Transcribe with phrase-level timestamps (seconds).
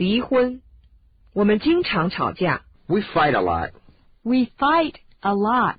[0.00, 0.62] 离婚。
[1.32, 2.62] 我们经常吵架。
[2.86, 3.72] We fight a lot.
[4.22, 5.78] We fight a lot.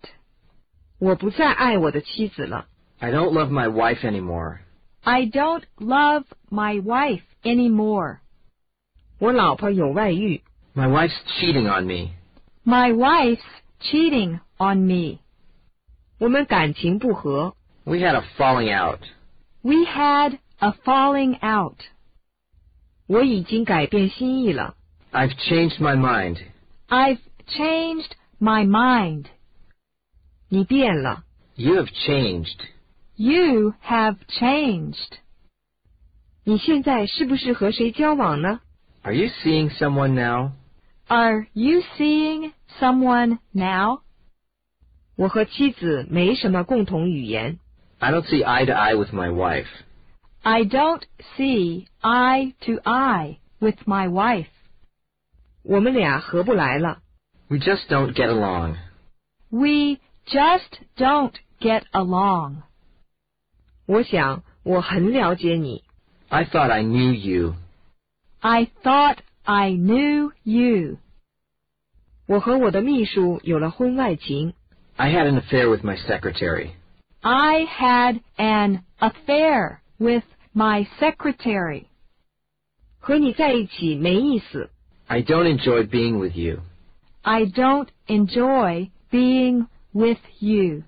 [1.00, 2.67] 我不再爱我的妻子了。
[3.00, 4.59] I don't love my wife anymore.
[5.04, 8.18] I don't love my wife anymore.
[9.20, 10.42] 我老婆有外遇。
[10.76, 12.12] My wife's cheating on me.
[12.64, 13.39] My wife's
[13.80, 15.20] cheating on me.
[16.20, 17.55] 我们感情不和。
[17.84, 19.00] We had a falling out.
[19.62, 21.78] We had a falling out.
[23.08, 24.76] 我已经改变心意了。
[25.12, 26.39] I've changed my mind.
[26.88, 29.25] I've changed my mind.
[30.50, 31.24] 你变了。
[31.56, 32.59] You have changed.
[33.16, 35.17] You have changed.
[36.43, 38.61] 你现在是不是和谁交往呢？
[39.02, 40.52] Are you seeing someone now?
[41.07, 44.02] Are you seeing someone now?
[45.16, 47.59] 我和妻子没什么共同语言。
[47.99, 49.67] I don't see eye to eye with my wife.
[50.43, 51.03] I don't
[51.35, 54.47] see eye to eye with my wife.
[55.63, 56.99] 我们俩合不来了。
[57.49, 58.77] We just don't get along.
[59.50, 62.63] We just don't get along.
[63.86, 65.83] 我想我很了解你。
[66.30, 67.55] I thought I knew you.
[68.39, 70.97] I thought I knew you.
[72.25, 74.53] 我和我的秘书有了婚外情。
[74.97, 76.72] I had an affair with my secretary.
[77.22, 81.86] I had an affair with my secretary.
[83.00, 84.69] 和你在一起没意思。
[85.08, 86.61] I don't enjoy being with you.
[87.22, 90.83] I don't enjoy being with you.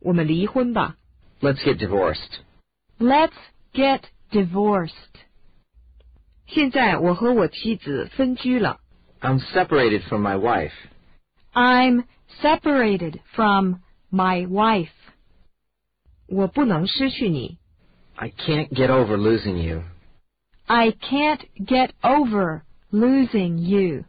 [0.00, 0.96] 我们离婚吧。
[1.40, 2.40] Let's get divorced.
[2.98, 3.34] Let's
[3.72, 4.92] get divorced.
[6.46, 8.80] 现在我和我妻子分居了。
[9.20, 10.72] I'm separated from my wife.
[11.52, 12.04] I'm
[12.42, 13.76] separated from
[14.10, 14.88] my wife.
[16.26, 17.57] 我不能失去你。
[18.18, 19.82] I can't get over losing you.
[20.68, 24.04] I can't get over losing you.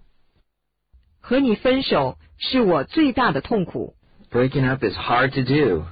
[1.20, 3.96] 和你分手是我最大的痛苦。
[4.32, 5.86] Breaking up is hard to do.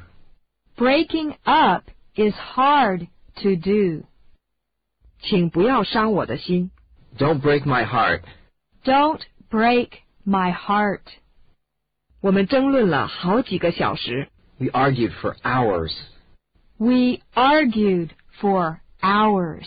[0.78, 3.08] Breaking up is hard
[3.42, 4.06] to do.
[5.20, 6.72] 请不要伤我的心。
[7.18, 8.22] Don't break my heart.
[8.84, 9.90] Don't break
[10.26, 11.02] my heart.
[12.22, 14.30] 我们争论了好几个小时。
[14.58, 15.94] We argued for hours.
[16.79, 19.67] We argued for hours.